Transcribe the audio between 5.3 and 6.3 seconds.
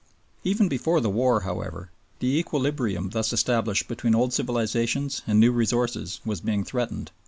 new resources